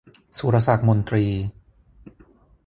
[0.37, 1.25] สุรศักดิ์มนตรี